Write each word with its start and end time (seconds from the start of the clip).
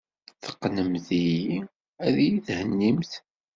Teqqnemt-iyi 0.43 1.57
ad 2.05 2.15
iyi-thennimt. 2.25 3.11